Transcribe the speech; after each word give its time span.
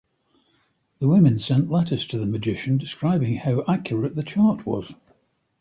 The 0.97 1.07
women 1.07 1.37
sent 1.37 1.69
letters 1.69 2.07
to 2.07 2.17
the 2.17 2.25
magician 2.25 2.79
describing 2.79 3.35
how 3.35 3.63
accurate 3.67 4.15
the 4.15 4.23
chart 4.23 4.65
was. 4.65 4.95